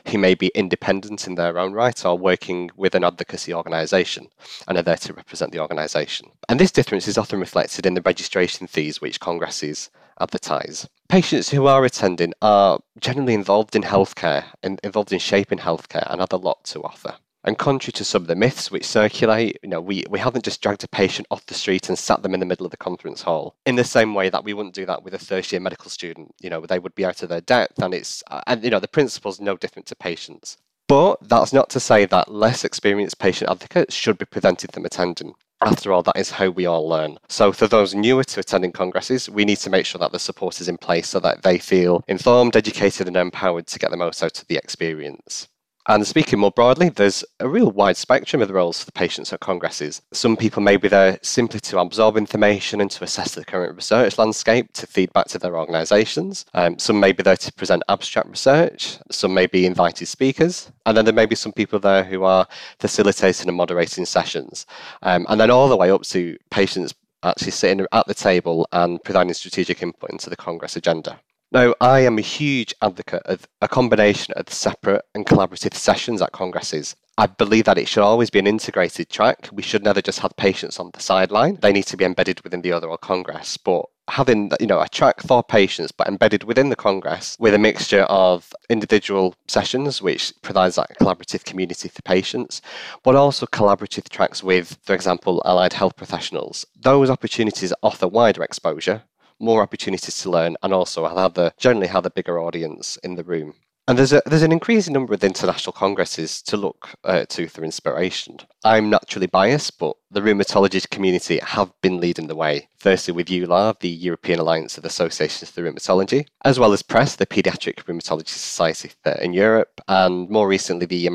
who 0.08 0.16
may 0.16 0.34
be 0.34 0.50
independent 0.54 1.26
in 1.26 1.34
their 1.34 1.58
own 1.58 1.74
right 1.74 2.02
or 2.06 2.16
working 2.16 2.70
with 2.76 2.94
an 2.94 3.04
advocacy 3.04 3.52
organisation 3.52 4.28
and 4.66 4.78
are 4.78 4.82
there 4.82 4.96
to 4.96 5.12
represent 5.12 5.52
the 5.52 5.60
organisation. 5.60 6.30
And 6.48 6.58
this 6.58 6.72
difference 6.72 7.08
is 7.08 7.18
often 7.18 7.40
reflected 7.40 7.84
in 7.84 7.92
the 7.92 8.02
registration 8.02 8.66
fees 8.66 9.02
which 9.02 9.20
congresses 9.20 9.90
advertise. 10.18 10.88
Patients 11.10 11.50
who 11.50 11.66
are 11.66 11.84
attending 11.84 12.32
are 12.40 12.80
generally 12.98 13.34
involved 13.34 13.76
in 13.76 13.82
healthcare, 13.82 14.44
and 14.62 14.80
involved 14.82 15.12
in 15.12 15.18
shaping 15.18 15.58
healthcare, 15.58 16.10
and 16.10 16.20
have 16.20 16.32
a 16.32 16.36
lot 16.36 16.64
to 16.64 16.82
offer. 16.82 17.16
And 17.44 17.56
contrary 17.56 17.92
to 17.92 18.04
some 18.04 18.22
of 18.22 18.28
the 18.28 18.34
myths 18.34 18.70
which 18.70 18.84
circulate, 18.84 19.58
you 19.62 19.68
know, 19.68 19.80
we, 19.80 20.04
we 20.10 20.18
haven't 20.18 20.44
just 20.44 20.60
dragged 20.60 20.84
a 20.84 20.88
patient 20.88 21.28
off 21.30 21.46
the 21.46 21.54
street 21.54 21.88
and 21.88 21.98
sat 21.98 22.22
them 22.22 22.34
in 22.34 22.40
the 22.40 22.46
middle 22.46 22.66
of 22.66 22.70
the 22.70 22.76
conference 22.76 23.22
hall. 23.22 23.54
In 23.64 23.76
the 23.76 23.84
same 23.84 24.14
way 24.14 24.28
that 24.28 24.44
we 24.44 24.52
wouldn't 24.52 24.74
do 24.74 24.86
that 24.86 25.02
with 25.02 25.14
a 25.14 25.18
first 25.18 25.52
year 25.52 25.60
medical 25.60 25.90
student, 25.90 26.34
you 26.40 26.50
know, 26.50 26.66
they 26.66 26.78
would 26.78 26.94
be 26.94 27.04
out 27.04 27.22
of 27.22 27.28
their 27.28 27.40
depth, 27.40 27.78
and 27.80 27.94
it's 27.94 28.22
uh, 28.30 28.42
and 28.46 28.64
you 28.64 28.70
know 28.70 28.80
the 28.80 28.88
principle's 28.88 29.40
no 29.40 29.56
different 29.56 29.86
to 29.86 29.96
patients. 29.96 30.56
But 30.88 31.28
that's 31.28 31.52
not 31.52 31.68
to 31.70 31.80
say 31.80 32.06
that 32.06 32.32
less 32.32 32.64
experienced 32.64 33.18
patient 33.18 33.50
advocates 33.50 33.94
should 33.94 34.18
be 34.18 34.24
prevented 34.24 34.72
from 34.72 34.86
attending. 34.86 35.34
After 35.60 35.92
all, 35.92 36.02
that 36.04 36.16
is 36.16 36.30
how 36.30 36.50
we 36.50 36.66
all 36.66 36.88
learn. 36.88 37.18
So, 37.28 37.52
for 37.52 37.66
those 37.66 37.94
newer 37.94 38.24
to 38.24 38.40
attending 38.40 38.72
congresses, 38.72 39.28
we 39.28 39.44
need 39.44 39.58
to 39.58 39.70
make 39.70 39.86
sure 39.86 39.98
that 39.98 40.12
the 40.12 40.18
support 40.18 40.60
is 40.60 40.68
in 40.68 40.78
place 40.78 41.08
so 41.08 41.20
that 41.20 41.42
they 41.42 41.58
feel 41.58 42.04
informed, 42.08 42.56
educated, 42.56 43.06
and 43.06 43.16
empowered 43.16 43.66
to 43.66 43.78
get 43.78 43.90
the 43.90 43.96
most 43.96 44.22
out 44.22 44.40
of 44.40 44.46
the 44.46 44.56
experience. 44.56 45.48
And 45.90 46.06
speaking 46.06 46.38
more 46.38 46.50
broadly, 46.50 46.90
there's 46.90 47.24
a 47.40 47.48
real 47.48 47.70
wide 47.70 47.96
spectrum 47.96 48.42
of 48.42 48.48
the 48.48 48.52
roles 48.52 48.80
for 48.80 48.84
the 48.84 48.92
patients 48.92 49.32
at 49.32 49.40
congresses. 49.40 50.02
Some 50.12 50.36
people 50.36 50.62
may 50.62 50.76
be 50.76 50.86
there 50.86 51.18
simply 51.22 51.60
to 51.60 51.78
absorb 51.78 52.18
information 52.18 52.82
and 52.82 52.90
to 52.90 53.04
assess 53.04 53.34
the 53.34 53.42
current 53.42 53.74
research 53.74 54.18
landscape 54.18 54.70
to 54.74 54.86
feed 54.86 55.10
back 55.14 55.28
to 55.28 55.38
their 55.38 55.56
organisations. 55.56 56.44
Um, 56.52 56.78
some 56.78 57.00
may 57.00 57.12
be 57.12 57.22
there 57.22 57.38
to 57.38 57.52
present 57.54 57.82
abstract 57.88 58.28
research. 58.28 58.98
Some 59.10 59.32
may 59.32 59.46
be 59.46 59.64
invited 59.64 60.08
speakers. 60.08 60.70
And 60.84 60.94
then 60.94 61.06
there 61.06 61.14
may 61.14 61.24
be 61.24 61.34
some 61.34 61.52
people 61.52 61.78
there 61.78 62.04
who 62.04 62.22
are 62.22 62.46
facilitating 62.78 63.48
and 63.48 63.56
moderating 63.56 64.04
sessions. 64.04 64.66
Um, 65.00 65.24
and 65.30 65.40
then 65.40 65.50
all 65.50 65.70
the 65.70 65.76
way 65.76 65.90
up 65.90 66.02
to 66.02 66.36
patients 66.50 66.92
actually 67.22 67.52
sitting 67.52 67.86
at 67.92 68.06
the 68.06 68.14
table 68.14 68.68
and 68.72 69.02
providing 69.02 69.32
strategic 69.32 69.82
input 69.82 70.10
into 70.10 70.28
the 70.28 70.36
Congress 70.36 70.76
agenda. 70.76 71.18
Now, 71.50 71.74
I 71.80 72.00
am 72.00 72.18
a 72.18 72.22
huge 72.22 72.74
advocate 72.82 73.22
of 73.24 73.48
a 73.62 73.68
combination 73.68 74.34
of 74.36 74.52
separate 74.52 75.02
and 75.14 75.24
collaborative 75.24 75.72
sessions 75.72 76.20
at 76.20 76.32
congresses. 76.32 76.94
I 77.16 77.26
believe 77.26 77.64
that 77.64 77.78
it 77.78 77.88
should 77.88 78.02
always 78.02 78.28
be 78.28 78.38
an 78.38 78.46
integrated 78.46 79.08
track. 79.08 79.48
We 79.50 79.62
should 79.62 79.82
never 79.82 80.02
just 80.02 80.18
have 80.18 80.36
patients 80.36 80.78
on 80.78 80.90
the 80.92 81.00
sideline. 81.00 81.58
They 81.62 81.72
need 81.72 81.86
to 81.86 81.96
be 81.96 82.04
embedded 82.04 82.42
within 82.42 82.60
the 82.60 82.74
overall 82.74 82.98
congress. 82.98 83.56
But 83.56 83.86
having 84.08 84.50
you 84.60 84.66
know 84.66 84.80
a 84.80 84.88
track 84.88 85.22
for 85.22 85.42
patients 85.42 85.92
but 85.92 86.08
embedded 86.08 86.42
within 86.44 86.70
the 86.70 86.76
congress 86.76 87.36
with 87.38 87.52
a 87.52 87.58
mixture 87.58 88.02
of 88.04 88.54
individual 88.70 89.34
sessions 89.46 90.00
which 90.00 90.32
provides 90.40 90.76
that 90.76 90.98
collaborative 90.98 91.44
community 91.44 91.90
for 91.90 92.00
patients 92.02 92.62
but 93.02 93.14
also 93.14 93.44
collaborative 93.44 94.08
tracks 94.08 94.42
with 94.42 94.78
for 94.82 94.94
example 94.94 95.42
allied 95.44 95.74
health 95.74 95.94
professionals 95.94 96.64
those 96.74 97.10
opportunities 97.10 97.70
offer 97.82 98.08
wider 98.08 98.42
exposure 98.42 99.02
more 99.40 99.62
opportunities 99.62 100.18
to 100.22 100.30
learn, 100.30 100.56
and 100.62 100.72
also 100.72 101.06
have 101.06 101.34
the 101.34 101.52
generally 101.58 101.88
have 101.88 102.06
a 102.06 102.10
bigger 102.10 102.38
audience 102.38 102.98
in 103.02 103.14
the 103.14 103.24
room. 103.24 103.54
And 103.88 103.98
there's 103.98 104.12
a 104.12 104.20
there's 104.26 104.42
an 104.42 104.52
increasing 104.52 104.92
number 104.92 105.14
of 105.14 105.24
international 105.24 105.72
congresses 105.72 106.42
to 106.42 106.58
look 106.58 106.90
uh, 107.04 107.24
to 107.30 107.48
for 107.48 107.64
inspiration. 107.64 108.36
I'm 108.62 108.90
naturally 108.90 109.28
biased, 109.28 109.78
but 109.78 109.96
the 110.10 110.20
rheumatology 110.20 110.90
community 110.90 111.38
have 111.38 111.72
been 111.80 111.98
leading 111.98 112.26
the 112.26 112.36
way. 112.36 112.68
Firstly, 112.76 113.14
with 113.14 113.28
EULAR, 113.28 113.80
the 113.80 113.88
European 113.88 114.40
Alliance 114.40 114.76
of 114.76 114.84
Associations 114.84 115.50
for 115.50 115.62
Rheumatology, 115.62 116.26
as 116.44 116.58
well 116.58 116.74
as 116.74 116.82
PReS, 116.82 117.16
the 117.16 117.24
Pediatric 117.24 117.76
Rheumatology 117.84 118.28
Society 118.28 118.90
in 119.22 119.32
Europe, 119.32 119.80
and 119.88 120.28
more 120.28 120.46
recently, 120.46 120.84
the 120.84 121.06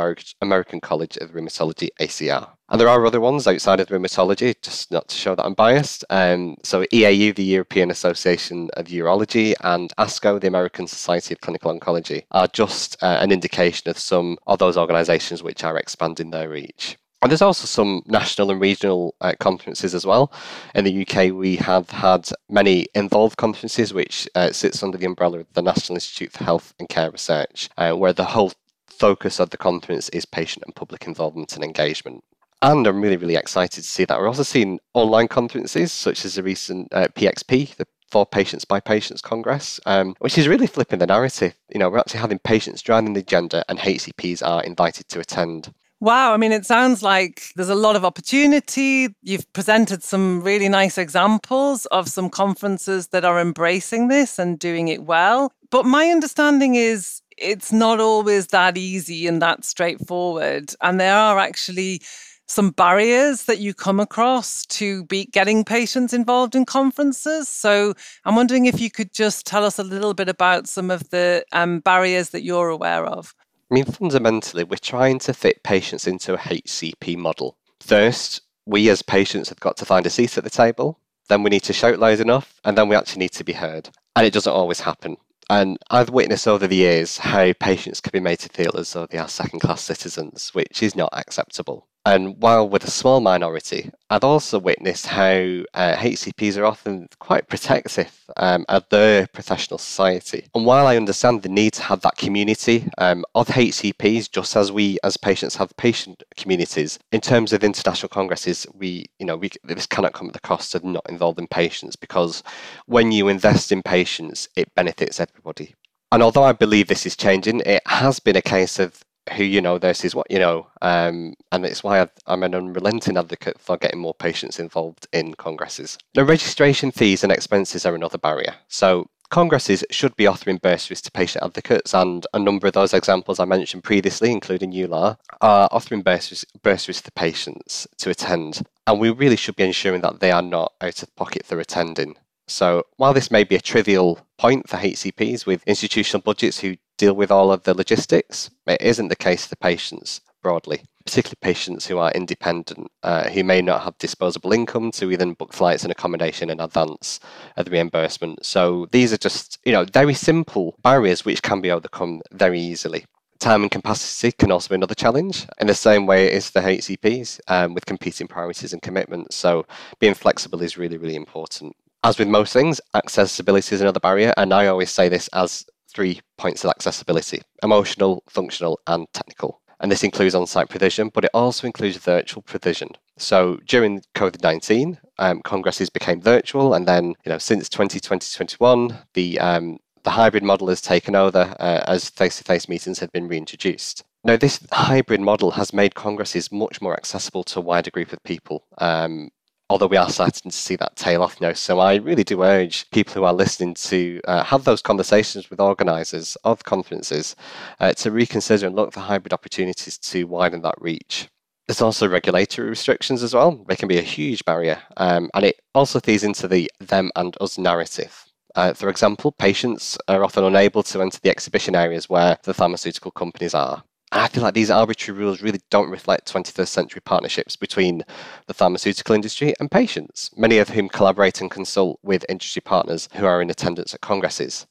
American 0.41 0.81
College 0.81 1.15
of 1.17 1.33
Rheumatology, 1.33 1.89
ACR. 2.01 2.50
And 2.73 2.79
there 2.79 2.89
are 2.89 3.05
other 3.05 3.21
ones 3.21 3.45
outside 3.45 3.79
of 3.79 3.89
rheumatology, 3.89 4.59
just 4.59 4.89
not 4.89 5.07
to 5.09 5.15
show 5.15 5.35
that 5.35 5.45
I'm 5.45 5.53
biased. 5.53 6.03
Um, 6.09 6.57
so 6.63 6.85
EAU, 6.85 7.35
the 7.35 7.43
European 7.43 7.91
Association 7.91 8.71
of 8.73 8.87
Urology, 8.87 9.53
and 9.61 9.93
ASCO, 9.99 10.41
the 10.41 10.47
American 10.47 10.87
Society 10.87 11.35
of 11.35 11.41
Clinical 11.41 11.71
Oncology, 11.71 12.23
are 12.31 12.47
just 12.47 12.97
uh, 13.03 13.19
an 13.21 13.31
indication 13.31 13.91
of 13.91 13.99
some 13.99 14.39
of 14.47 14.57
those 14.57 14.75
organisations 14.75 15.43
which 15.43 15.63
are 15.63 15.77
expanding 15.77 16.31
their 16.31 16.49
reach. 16.49 16.97
And 17.21 17.31
there's 17.31 17.43
also 17.43 17.67
some 17.67 18.01
national 18.07 18.49
and 18.49 18.59
regional 18.59 19.13
uh, 19.21 19.33
conferences 19.39 19.93
as 19.93 20.03
well. 20.03 20.33
In 20.73 20.83
the 20.83 21.05
UK, 21.05 21.31
we 21.31 21.57
have 21.57 21.91
had 21.91 22.27
many 22.49 22.87
involved 22.95 23.37
conferences, 23.37 23.93
which 23.93 24.27
uh, 24.33 24.51
sits 24.51 24.81
under 24.81 24.97
the 24.97 25.05
umbrella 25.05 25.41
of 25.41 25.53
the 25.53 25.61
National 25.61 25.97
Institute 25.97 26.31
for 26.31 26.43
Health 26.43 26.73
and 26.79 26.89
Care 26.89 27.11
Research, 27.11 27.69
uh, 27.77 27.91
where 27.91 28.13
the 28.13 28.25
whole 28.25 28.51
focus 28.87 29.39
of 29.39 29.51
the 29.51 29.57
conference 29.57 30.09
is 30.09 30.25
patient 30.25 30.63
and 30.65 30.73
public 30.73 31.05
involvement 31.05 31.53
and 31.53 31.63
engagement. 31.63 32.23
And 32.63 32.88
I'm 32.88 33.01
really, 33.01 33.17
really 33.17 33.36
excited 33.36 33.84
to 33.84 33.89
see 33.89 34.05
that. 34.05 34.17
We're 34.17 34.27
also 34.27 34.43
seeing 34.43 34.79
online 34.93 35.27
conferences, 35.27 35.91
such 35.91 36.24
as 36.24 36.36
the 36.36 36.43
recent 36.43 36.88
uh, 36.93 37.10
PXP, 37.10 37.75
the 37.75 37.86
for 38.10 38.25
Patients 38.27 38.63
by 38.63 38.79
Patients 38.79 39.22
Congress, 39.22 39.79
um, 39.88 40.15
which 40.20 40.38
is 40.38 40.48
really 40.48 40.67
flipping 40.67 41.00
the 41.00 41.08
narrative. 41.08 41.55
You 41.74 41.79
know, 41.79 41.89
we're 41.89 41.98
actually 41.98 42.20
having 42.20 42.38
patients 42.38 42.84
driving 42.84 43.13
the 43.13 43.22
agenda 43.22 43.65
and 43.67 43.79
HCPs 43.79 44.46
are 44.48 44.63
invited 44.63 45.10
to 45.10 45.20
attend. 45.20 45.74
Wow. 46.00 46.32
I 46.32 46.38
mean, 46.38 46.51
it 46.51 46.65
sounds 46.65 47.01
like 47.01 47.46
there's 47.55 47.70
a 47.70 47.75
lot 47.75 47.96
of 47.96 48.05
opportunity. 48.05 49.08
You've 49.24 49.51
presented 49.53 50.03
some 50.03 50.43
really 50.43 50.70
nice 50.70 51.00
examples 51.00 51.88
of 51.88 52.08
some 52.08 52.29
conferences 52.29 53.08
that 53.08 53.25
are 53.25 53.39
embracing 53.39 54.10
this 54.10 54.38
and 54.38 54.60
doing 54.60 54.89
it 54.89 55.03
well. 55.03 55.51
But 55.72 55.86
my 55.86 56.10
understanding 56.10 56.75
is 56.75 57.22
it's 57.38 57.72
not 57.72 58.00
always 58.00 58.48
that 58.48 58.77
easy 58.77 59.25
and 59.25 59.41
that 59.41 59.65
straightforward. 59.65 60.75
And 60.82 61.00
there 61.00 61.17
are 61.17 61.39
actually 61.39 62.01
some 62.45 62.71
barriers 62.71 63.45
that 63.45 63.59
you 63.59 63.73
come 63.73 64.00
across 64.00 64.65
to 64.65 65.05
be 65.05 65.25
getting 65.25 65.63
patients 65.63 66.13
involved 66.13 66.55
in 66.55 66.65
conferences. 66.65 67.47
So 67.47 67.93
I'm 68.25 68.35
wondering 68.35 68.65
if 68.65 68.79
you 68.79 68.91
could 68.91 69.13
just 69.13 69.45
tell 69.45 69.65
us 69.65 69.79
a 69.79 69.83
little 69.83 70.13
bit 70.13 70.29
about 70.29 70.67
some 70.67 70.91
of 70.91 71.09
the 71.09 71.45
um, 71.51 71.79
barriers 71.79 72.29
that 72.29 72.43
you're 72.43 72.69
aware 72.69 73.05
of. 73.05 73.33
I 73.71 73.75
mean, 73.75 73.85
fundamentally, 73.85 74.63
we're 74.63 74.77
trying 74.77 75.19
to 75.19 75.33
fit 75.33 75.63
patients 75.63 76.05
into 76.05 76.33
a 76.33 76.38
HCP 76.38 77.17
model. 77.17 77.57
First, 77.79 78.41
we 78.65 78.89
as 78.89 79.01
patients 79.01 79.50
have 79.50 79.59
got 79.59 79.77
to 79.77 79.85
find 79.85 80.05
a 80.05 80.09
seat 80.09 80.38
at 80.38 80.43
the 80.43 80.50
table, 80.50 81.00
then 81.29 81.43
we 81.43 81.50
need 81.50 81.63
to 81.63 81.73
shout 81.73 82.00
loud 82.00 82.19
enough, 82.19 82.59
and 82.63 82.77
then 82.77 82.88
we 82.89 82.95
actually 82.95 83.19
need 83.19 83.31
to 83.31 83.43
be 83.43 83.53
heard. 83.53 83.89
And 84.15 84.25
it 84.25 84.33
doesn't 84.33 84.53
always 84.53 84.81
happen. 84.81 85.17
And 85.50 85.77
I've 85.89 86.09
witnessed 86.09 86.47
over 86.47 86.67
the 86.67 86.75
years 86.75 87.17
how 87.17 87.51
patients 87.53 88.00
can 88.00 88.12
be 88.12 88.19
made 88.19 88.39
to 88.39 88.50
feel 88.50 88.77
as 88.77 88.93
though 88.93 89.07
they 89.07 89.17
are 89.17 89.27
second 89.27 89.59
class 89.59 89.81
citizens, 89.81 90.51
which 90.53 90.83
is 90.83 90.95
not 90.95 91.09
acceptable. 91.13 91.88
And 92.05 92.41
while 92.41 92.67
with 92.67 92.83
a 92.83 92.91
small 92.91 93.22
minority, 93.22 93.89
I've 94.10 94.25
also 94.25 94.60
witnessed 94.60 95.07
how 95.07 95.31
uh, 95.74 95.95
HCPs 95.95 96.57
are 96.57 96.65
often 96.65 97.07
quite 97.19 97.48
protective 97.48 98.12
um, 98.36 98.65
of 98.67 98.88
their 98.89 99.27
professional 99.27 99.77
society. 99.77 100.48
And 100.53 100.65
while 100.65 100.86
I 100.86 100.98
understand 100.98 101.41
the 101.41 101.50
need 101.50 101.74
to 101.74 101.83
have 101.83 102.01
that 102.01 102.17
community 102.17 102.89
um, 102.98 103.24
of 103.36 103.48
HCPs, 103.48 104.29
just 104.29 104.57
as 104.57 104.69
we 104.69 104.98
as 105.03 105.15
patients 105.15 105.55
have 105.55 105.75
patient 105.77 106.24
communities, 106.36 107.00
in 107.13 107.22
terms 107.22 107.53
of 107.53 107.63
international 107.63 108.10
congresses, 108.10 108.67
we, 108.74 109.05
you 109.19 109.25
know, 109.25 109.38
we, 109.38 109.51
this 109.63 109.88
cannot 109.88 110.13
come 110.13 110.27
at 110.27 110.33
the 110.33 110.41
cost 110.41 110.75
of 110.75 110.83
not 110.83 111.05
involving 111.07 111.48
patients 111.48 111.95
because 111.95 112.43
when 112.86 113.13
you 113.13 113.29
invest 113.29 113.72
in 113.72 113.81
patients, 113.81 114.50
it 114.57 114.75
benefits 114.75 115.22
everybody. 115.22 115.74
And 116.12 116.22
although 116.22 116.43
I 116.43 116.51
believe 116.51 116.89
this 116.89 117.05
is 117.05 117.15
changing, 117.15 117.62
it 117.62 117.81
has 117.88 118.19
been 118.19 118.36
a 118.36 118.41
case 118.41 118.77
of 118.77 119.03
who 119.31 119.43
you 119.43 119.61
know 119.61 119.77
is 119.77 120.15
what 120.15 120.29
you 120.29 120.39
know 120.39 120.67
um, 120.81 121.33
and 121.51 121.65
it's 121.65 121.83
why 121.83 122.01
i 122.01 122.07
am 122.27 122.43
an 122.43 122.55
unrelenting 122.55 123.17
advocate 123.17 123.59
for 123.59 123.77
getting 123.77 123.99
more 123.99 124.13
patients 124.13 124.59
involved 124.59 125.07
in 125.13 125.33
congresses. 125.35 125.97
The 126.13 126.25
registration 126.25 126.91
fees 126.91 127.23
and 127.23 127.31
expenses 127.31 127.85
are 127.85 127.95
another 127.95 128.17
barrier. 128.17 128.55
So 128.67 129.09
congresses 129.29 129.83
should 129.89 130.15
be 130.15 130.27
offering 130.27 130.57
bursaries 130.57 131.01
to 131.01 131.11
patient 131.11 131.43
advocates 131.43 131.93
and 131.93 132.27
a 132.33 132.39
number 132.39 132.67
of 132.67 132.73
those 132.73 132.93
examples 132.93 133.39
i 133.39 133.45
mentioned 133.45 133.83
previously 133.83 134.31
including 134.31 134.71
EULAR 134.71 135.17
are 135.41 135.67
offering 135.71 136.03
bursaries, 136.03 136.45
bursaries 136.61 137.01
to 137.01 137.11
patients 137.13 137.87
to 137.97 138.09
attend. 138.09 138.61
And 138.85 138.99
we 138.99 139.09
really 139.09 139.37
should 139.37 139.55
be 139.55 139.63
ensuring 139.63 140.01
that 140.01 140.19
they 140.19 140.31
are 140.31 140.41
not 140.41 140.73
out 140.81 141.01
of 141.01 141.15
pocket 141.15 141.45
for 141.45 141.59
attending 141.59 142.15
so 142.47 142.83
while 142.97 143.13
this 143.13 143.31
may 143.31 143.43
be 143.43 143.55
a 143.55 143.62
trivial 143.62 144.19
point 144.38 144.67
for 144.67 144.77
HCPs 144.77 145.45
with 145.45 145.63
institutional 145.65 146.21
budgets 146.21 146.59
who 146.59 146.75
deal 146.97 147.13
with 147.13 147.31
all 147.31 147.51
of 147.51 147.63
the 147.63 147.73
logistics. 147.73 148.50
It 148.67 148.81
isn't 148.81 149.09
the 149.09 149.15
case 149.15 149.45
for 149.45 149.55
patients 149.55 150.21
broadly, 150.41 150.83
particularly 151.05 151.38
patients 151.41 151.88
who 151.88 151.97
are 151.97 152.12
independent, 152.12 152.91
uh, 153.01 153.29
who 153.29 153.43
may 153.43 153.62
not 153.62 153.83
have 153.83 153.97
disposable 153.97 154.53
income 154.53 154.91
to 154.91 155.12
even 155.12 155.33
book 155.33 155.53
flights 155.53 155.83
and 155.83 155.91
accommodation 155.91 156.50
in 156.50 156.59
advance 156.59 157.19
of 157.57 157.65
the 157.65 157.71
reimbursement. 157.71 158.45
So 158.45 158.88
these 158.91 159.13
are 159.13 159.17
just, 159.17 159.59
you 159.65 159.71
know, 159.71 159.85
very 159.85 160.13
simple 160.13 160.75
barriers 160.83 161.25
which 161.25 161.41
can 161.41 161.62
be 161.62 161.71
overcome 161.71 162.21
very 162.31 162.59
easily. 162.59 163.05
Time 163.39 163.63
and 163.63 163.71
capacity 163.71 164.31
can 164.31 164.51
also 164.51 164.69
be 164.69 164.75
another 164.75 164.95
challenge 164.95 165.45
in 165.59 165.67
the 165.67 165.73
same 165.73 166.05
way 166.05 166.27
it 166.27 166.33
is 166.33 166.50
for 166.50 166.62
HCPs 166.62 167.39
um, 167.47 167.73
with 167.73 167.85
competing 167.85 168.27
priorities 168.27 168.71
and 168.71 168.81
commitments. 168.81 169.35
So 169.35 169.65
being 170.00 170.13
flexible 170.13 170.62
is 170.62 170.77
really, 170.77 170.97
really 170.97 171.15
important. 171.15 171.75
As 172.05 172.19
with 172.19 172.27
most 172.27 172.51
things, 172.51 172.81
accessibility 172.93 173.74
is 173.74 173.79
another 173.79 174.01
barrier, 174.01 174.33
and 174.36 174.53
I 174.53 174.67
always 174.67 174.91
say 174.91 175.07
this 175.07 175.29
as 175.29 175.65
three 175.88 176.19
points 176.38 176.65
of 176.65 176.69
accessibility 176.69 177.41
emotional, 177.62 178.24
functional, 178.27 178.81
and 178.88 179.07
technical. 179.13 179.62
And 179.79 179.89
this 179.89 180.03
includes 180.03 180.36
on 180.36 180.45
site 180.45 180.69
provision, 180.69 181.12
but 181.13 181.24
it 181.24 181.31
also 181.33 181.65
includes 181.65 181.95
virtual 181.95 182.41
provision. 182.41 182.89
So 183.17 183.60
during 183.67 184.01
COVID 184.15 184.43
19, 184.43 185.00
um, 185.17 185.41
congresses 185.43 185.89
became 185.89 186.22
virtual. 186.22 186.74
And 186.74 186.88
then, 186.88 187.15
you 187.25 187.29
know, 187.31 187.38
since 187.38 187.69
2020 187.69 188.95
the, 189.13 189.39
um, 189.39 189.77
the 190.03 190.10
hybrid 190.10 190.43
model 190.43 190.67
has 190.67 190.81
taken 190.81 191.15
over 191.15 191.55
uh, 191.60 191.83
as 191.88 192.10
face 192.10 192.38
to 192.38 192.43
face 192.43 192.67
meetings 192.67 193.00
have 193.00 193.12
been 193.13 193.29
reintroduced. 193.29 194.03
Now, 194.25 194.38
this 194.38 194.65
hybrid 194.72 195.22
model 195.22 195.51
has 195.51 195.74
made 195.74 195.95
congresses 195.95 196.51
much 196.51 196.81
more 196.81 196.95
accessible 196.95 197.43
to 197.45 197.60
a 197.60 197.63
wider 197.63 197.91
group 197.91 198.13
of 198.13 198.24
people. 198.24 198.65
Um, 198.77 199.31
although 199.73 199.87
we 199.87 199.97
are 199.97 200.09
starting 200.09 200.51
to 200.51 200.55
see 200.55 200.75
that 200.75 200.95
tail 200.95 201.23
off 201.23 201.41
now. 201.41 201.51
So 201.51 201.79
I 201.79 201.95
really 201.95 202.23
do 202.23 202.43
urge 202.43 202.87
people 202.91 203.15
who 203.15 203.23
are 203.23 203.33
listening 203.33 203.73
to 203.73 204.21
uh, 204.25 204.43
have 204.43 204.65
those 204.65 204.83
conversations 204.83 205.49
with 205.49 205.59
organisers 205.59 206.37
of 206.43 206.63
conferences 206.63 207.35
uh, 207.79 207.93
to 207.93 208.11
reconsider 208.11 208.67
and 208.67 208.75
look 208.75 208.93
for 208.93 208.99
hybrid 208.99 209.33
opportunities 209.33 209.97
to 209.97 210.25
widen 210.25 210.61
that 210.61 210.75
reach. 210.79 211.27
There's 211.67 211.81
also 211.81 212.07
regulatory 212.07 212.69
restrictions 212.69 213.23
as 213.23 213.33
well. 213.33 213.65
They 213.67 213.75
can 213.75 213.87
be 213.87 213.97
a 213.97 214.03
huge 214.03 214.45
barrier, 214.45 214.79
um, 214.97 215.31
and 215.33 215.43
it 215.43 215.55
also 215.73 215.99
feeds 215.99 216.23
into 216.23 216.47
the 216.47 216.69
them 216.79 217.09
and 217.15 217.35
us 217.41 217.57
narrative. 217.57 218.25
Uh, 218.53 218.73
for 218.73 218.89
example, 218.89 219.31
patients 219.31 219.97
are 220.07 220.23
often 220.23 220.43
unable 220.43 220.83
to 220.83 221.01
enter 221.01 221.19
the 221.23 221.31
exhibition 221.31 221.75
areas 221.75 222.07
where 222.07 222.37
the 222.43 222.53
pharmaceutical 222.53 223.09
companies 223.09 223.55
are. 223.55 223.83
I 224.15 224.27
feel 224.27 224.43
like 224.43 224.53
these 224.53 224.70
arbitrary 224.70 225.20
rules 225.20 225.41
really 225.41 225.60
don't 225.72 225.89
reflect 225.89 226.32
21st 226.32 226.67
century 226.67 227.01
partnerships 227.03 227.55
between 227.55 228.03
the 228.46 228.53
pharmaceutical 228.53 229.15
industry 229.15 229.55
and 229.60 229.72
patients, 229.72 230.29
many 230.38 230.60
of 230.60 230.70
whom 230.70 230.88
collaborate 230.88 231.41
and 231.41 231.50
consult 231.50 232.00
with 232.03 232.24
industry 232.29 232.62
partners 232.62 233.10
who 233.15 233.25
are 233.25 233.41
in 233.41 233.50
attendance 233.50 233.93
at 233.93 234.01
congresses. 234.01 234.67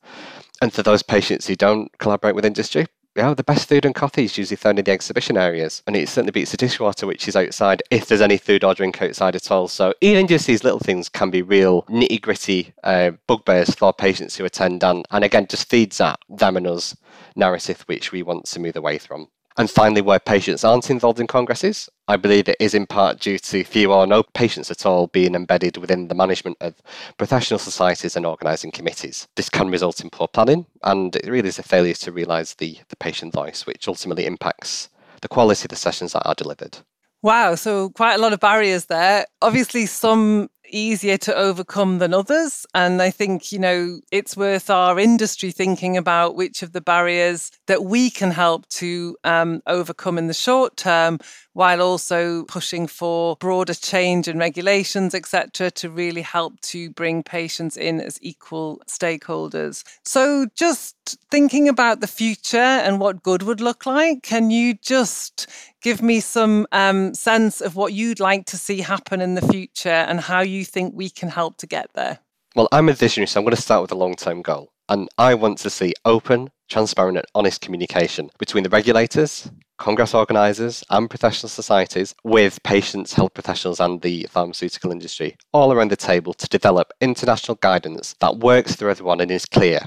And 0.61 0.73
for 0.73 0.85
those 0.85 1.03
patients 1.03 1.49
who 1.49 1.57
don't 1.57 1.91
collaborate 1.99 2.37
with 2.37 2.45
industry, 2.45 2.87
yeah, 3.15 3.35
the 3.35 3.45
best 3.45 3.69
food 3.69 3.85
and 3.85 3.95
coffee 3.95 4.25
is 4.25 4.39
usually 4.39 4.57
found 4.57 4.79
in 4.79 4.85
the 4.85 4.91
exhibition 4.91 5.37
areas, 5.37 5.83
and 5.87 5.95
it 5.95 6.09
certainly 6.09 6.33
beats 6.33 6.51
the 6.51 6.57
dishwater, 6.57 7.07
which 7.07 7.29
is 7.29 7.37
outside, 7.37 7.83
if 7.91 8.07
there's 8.07 8.23
any 8.23 8.39
food 8.39 8.65
or 8.65 8.75
drink 8.75 9.03
outside 9.03 9.37
at 9.37 9.51
all. 9.51 9.69
So 9.69 9.93
even 10.01 10.27
just 10.27 10.47
these 10.47 10.65
little 10.65 10.79
things 10.79 11.09
can 11.09 11.31
be 11.31 11.43
real 11.43 11.83
nitty 11.83 12.21
gritty 12.23 12.73
uh, 12.83 13.13
bugbears 13.27 13.75
for 13.75 13.93
patients 13.93 14.37
who 14.37 14.45
attend, 14.45 14.83
and, 14.83 15.05
and 15.11 15.25
again, 15.25 15.47
just 15.47 15.69
feeds 15.69 15.99
that 15.99 16.21
them 16.31 16.57
and 16.57 16.67
us 16.67 16.97
narrative 17.37 17.83
which 17.87 18.13
we 18.13 18.23
want 18.23 18.47
to 18.47 18.61
move 18.61 18.77
away 18.77 18.99
from. 18.99 19.29
And 19.59 19.71
finally, 19.71 20.01
where 20.01 20.19
patients 20.19 20.65
aren't 20.65 20.91
involved 20.91 21.21
in 21.21 21.27
congresses, 21.27 21.89
I 22.09 22.17
believe 22.17 22.49
it 22.49 22.57
is 22.59 22.75
in 22.75 22.87
part 22.87 23.21
due 23.21 23.39
to 23.39 23.65
few 23.65 23.93
or 23.93 24.07
no 24.07 24.23
patients 24.23 24.71
at 24.71 24.87
all 24.87 25.09
being 25.09 25.35
embedded 25.35 25.77
within 25.77 26.09
the 26.09 26.15
management 26.15 26.57
of 26.61 26.81
professional 27.19 27.59
societies 27.59 28.17
and 28.17 28.25
organising 28.25 28.71
committees. 28.71 29.29
This 29.37 29.51
can 29.51 29.71
result 29.71 30.01
in 30.01 30.11
poor 30.11 30.29
planning, 30.29 30.67
and 30.83 31.15
it 31.17 31.29
really 31.29 31.49
is 31.49 31.59
a 31.59 31.63
failure 31.63 31.95
to 31.95 32.13
realise 32.13 32.55
the, 32.55 32.79
the 32.89 32.97
patient 32.97 33.35
voice, 33.35 33.67
which 33.67 33.89
ultimately 33.89 34.27
impacts 34.27 34.89
the 35.21 35.29
quality 35.29 35.65
of 35.65 35.69
the 35.69 35.77
sessions 35.77 36.13
that 36.13 36.27
are 36.27 36.35
delivered. 36.35 36.79
Wow, 37.23 37.55
so 37.55 37.91
quite 37.91 38.15
a 38.15 38.19
lot 38.19 38.33
of 38.33 38.41
barriers 38.41 38.87
there. 38.87 39.27
Obviously, 39.41 39.87
some 39.87 40.51
easier 40.69 41.17
to 41.19 41.35
overcome 41.35 41.99
than 41.99 42.15
others. 42.15 42.67
And 42.75 43.03
I 43.03 43.11
think, 43.11 43.53
you 43.53 43.59
know, 43.59 44.01
it's 44.11 44.37
worth 44.37 44.71
our 44.71 44.99
industry 44.99 45.51
thinking 45.51 45.97
about 45.97 46.35
which 46.35 46.63
of 46.63 46.73
the 46.73 46.81
barriers 46.81 47.51
that 47.67 47.85
we 47.85 48.11
can 48.11 48.31
help 48.31 48.67
to 48.69 49.17
um, 49.25 49.63
overcome 49.67 50.19
in 50.19 50.27
the 50.27 50.35
short 50.35 50.77
term 50.77 51.19
while 51.55 51.83
also 51.83 52.45
pushing 52.45 52.87
for 52.87 53.37
broader 53.37 53.75
change 53.75 54.27
in 54.27 54.39
regulations, 54.39 55.15
etc., 55.15 55.71
to 55.71 55.91
really 55.91 56.23
help 56.23 56.59
to 56.61 56.91
bring 56.91 57.23
patients 57.23 57.77
in 57.77 58.01
as 58.01 58.19
equal 58.23 58.81
stakeholders. 58.87 59.85
So, 60.05 60.47
just 60.55 61.19
thinking 61.31 61.69
about 61.69 62.01
the 62.01 62.07
future 62.07 62.57
and 62.57 63.01
what 63.01 63.23
good 63.23 63.43
would 63.43 63.61
look 63.61 63.85
like, 63.85 64.23
can 64.23 64.51
you 64.51 64.75
just 64.75 65.47
give 65.83 66.01
me 66.01 66.21
some 66.21 66.67
um, 66.73 67.13
sense 67.13 67.61
of 67.61 67.77
what 67.77 67.93
you'd 67.93 68.21
like 68.21 68.47
to 68.47 68.57
see 68.57 68.81
happen 68.81 69.21
in 69.21 69.35
the 69.35 69.47
future 69.49 69.89
and 69.89 70.21
how 70.21 70.41
you 70.41 70.52
think 70.65 70.95
we 70.95 71.11
can 71.11 71.31
help 71.31 71.57
to 71.59 71.67
get 71.67 71.93
there? 71.95 72.19
Well, 72.55 72.69
I'm 72.71 72.89
a 72.89 72.93
visionary, 72.93 73.27
so 73.27 73.41
I'm 73.41 73.45
going 73.45 73.57
to 73.57 73.63
start 73.63 73.83
with 73.83 73.93
a 73.93 73.97
long 73.97 74.15
term 74.15 74.43
goal. 74.43 74.73
And 74.89 75.09
I 75.17 75.35
want 75.35 75.59
to 75.59 75.71
see 75.71 75.95
open, 76.05 76.51
transparent, 76.69 77.17
and 77.17 77.27
honest 77.35 77.63
communication 77.63 78.31
between 78.39 78.63
the 78.63 78.71
regulators, 78.71 79.51
Congress 79.83 80.15
organisers, 80.15 80.85
and 80.91 81.11
professional 81.11 81.49
societies 81.49 82.15
with 82.23 82.63
patients, 82.63 83.15
health 83.15 83.35
professionals, 83.35 83.81
and 83.81 84.01
the 84.01 84.29
pharmaceutical 84.31 84.93
industry 84.93 85.37
all 85.53 85.73
around 85.73 85.91
the 85.91 85.97
table 85.97 86.33
to 86.33 86.47
develop 86.47 86.93
international 87.01 87.57
guidance 87.57 88.15
that 88.21 88.39
works 88.39 88.77
for 88.77 88.89
everyone 88.89 89.21
and 89.21 89.33
is 89.33 89.45
clear 89.45 89.81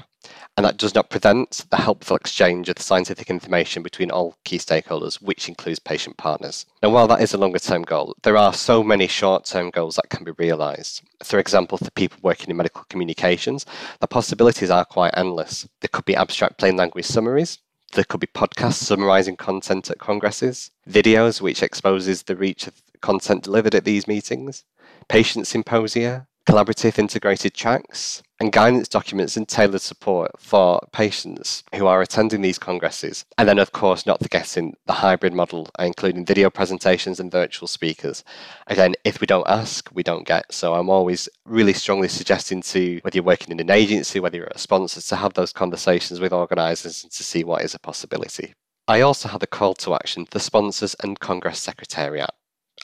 and 0.56 0.66
that 0.66 0.76
does 0.76 0.94
not 0.94 1.08
prevent 1.08 1.64
the 1.70 1.76
helpful 1.76 2.16
exchange 2.16 2.68
of 2.68 2.78
scientific 2.78 3.30
information 3.30 3.82
between 3.82 4.10
all 4.10 4.36
key 4.44 4.58
stakeholders, 4.58 5.20
which 5.22 5.48
includes 5.48 5.78
patient 5.78 6.16
partners. 6.16 6.66
Now, 6.82 6.90
while 6.90 7.06
that 7.08 7.20
is 7.22 7.34
a 7.34 7.38
longer 7.38 7.58
term 7.58 7.82
goal, 7.82 8.14
there 8.22 8.36
are 8.36 8.52
so 8.52 8.82
many 8.82 9.06
short 9.06 9.44
term 9.44 9.70
goals 9.70 9.96
that 9.96 10.10
can 10.10 10.24
be 10.24 10.32
realised. 10.32 11.02
For 11.22 11.38
example, 11.38 11.78
for 11.78 11.90
people 11.90 12.18
working 12.22 12.50
in 12.50 12.56
medical 12.56 12.84
communications, 12.88 13.64
the 14.00 14.06
possibilities 14.06 14.70
are 14.70 14.84
quite 14.84 15.14
endless. 15.16 15.68
There 15.80 15.90
could 15.92 16.04
be 16.04 16.16
abstract 16.16 16.58
plain 16.58 16.76
language 16.76 17.06
summaries, 17.06 17.58
there 17.92 18.04
could 18.04 18.20
be 18.20 18.26
podcasts 18.26 18.84
summarising 18.84 19.36
content 19.36 19.90
at 19.90 19.98
congresses, 19.98 20.70
videos 20.88 21.40
which 21.40 21.62
exposes 21.62 22.24
the 22.24 22.36
reach 22.36 22.66
of 22.66 22.82
content 23.00 23.44
delivered 23.44 23.74
at 23.74 23.84
these 23.84 24.06
meetings, 24.08 24.64
patient 25.08 25.46
symposia, 25.46 26.26
collaborative 26.46 26.98
integrated 26.98 27.54
tracks, 27.54 28.22
and 28.38 28.52
guidance 28.52 28.88
documents 28.88 29.36
and 29.36 29.48
tailored 29.48 29.80
support 29.80 30.30
for 30.38 30.80
patients 30.92 31.64
who 31.74 31.86
are 31.86 32.02
attending 32.02 32.42
these 32.42 32.58
congresses. 32.58 33.24
And 33.38 33.48
then, 33.48 33.58
of 33.58 33.72
course, 33.72 34.04
not 34.04 34.22
forgetting 34.22 34.76
the 34.86 34.92
hybrid 34.92 35.32
model, 35.32 35.68
including 35.78 36.26
video 36.26 36.50
presentations 36.50 37.18
and 37.18 37.32
virtual 37.32 37.66
speakers. 37.66 38.24
Again, 38.66 38.94
if 39.04 39.20
we 39.20 39.26
don't 39.26 39.48
ask, 39.48 39.88
we 39.92 40.02
don't 40.02 40.26
get. 40.26 40.52
So 40.52 40.74
I'm 40.74 40.90
always 40.90 41.28
really 41.44 41.72
strongly 41.72 42.08
suggesting 42.08 42.60
to 42.62 43.00
whether 43.02 43.16
you're 43.16 43.24
working 43.24 43.52
in 43.52 43.60
an 43.60 43.70
agency, 43.70 44.20
whether 44.20 44.36
you're 44.36 44.46
a 44.48 44.58
sponsor, 44.58 45.00
to 45.00 45.16
have 45.16 45.34
those 45.34 45.52
conversations 45.52 46.20
with 46.20 46.32
organisers 46.32 47.02
and 47.02 47.12
to 47.12 47.24
see 47.24 47.42
what 47.42 47.62
is 47.62 47.74
a 47.74 47.78
possibility. 47.78 48.54
I 48.88 49.00
also 49.00 49.28
had 49.28 49.42
a 49.42 49.48
call 49.48 49.74
to 49.74 49.94
action 49.94 50.26
for 50.26 50.38
sponsors 50.38 50.94
and 51.02 51.18
Congress 51.18 51.58
Secretariat, 51.58 52.30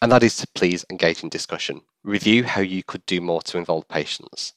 and 0.01 0.11
that 0.11 0.25
is 0.25 0.37
to 0.39 0.49
please 0.49 0.85
engage 0.91 1.23
in 1.23 1.29
discussion. 1.29 1.83
Review 2.03 2.43
how 2.43 2.61
you 2.61 2.83
could 2.83 3.07
do 3.07 3.21
more 3.21 3.41
to 3.43 3.59
involve 3.59 3.87
patients. 3.87 4.55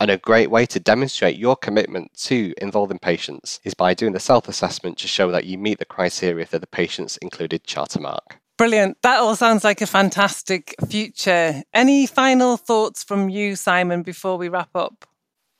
And 0.00 0.10
a 0.10 0.18
great 0.18 0.50
way 0.50 0.66
to 0.66 0.80
demonstrate 0.80 1.36
your 1.36 1.56
commitment 1.56 2.14
to 2.24 2.52
involving 2.58 2.98
patients 2.98 3.60
is 3.64 3.74
by 3.74 3.94
doing 3.94 4.12
the 4.12 4.20
self 4.20 4.48
assessment 4.48 4.98
to 4.98 5.08
show 5.08 5.30
that 5.30 5.44
you 5.44 5.58
meet 5.58 5.78
the 5.78 5.84
criteria 5.84 6.46
for 6.46 6.58
the 6.58 6.66
patients 6.66 7.16
included 7.18 7.64
charter 7.64 8.00
mark. 8.00 8.40
Brilliant. 8.56 8.98
That 9.02 9.18
all 9.18 9.34
sounds 9.34 9.64
like 9.64 9.80
a 9.80 9.86
fantastic 9.86 10.74
future. 10.88 11.62
Any 11.72 12.06
final 12.06 12.56
thoughts 12.56 13.02
from 13.02 13.28
you, 13.28 13.56
Simon, 13.56 14.02
before 14.02 14.36
we 14.36 14.48
wrap 14.48 14.70
up? 14.76 15.04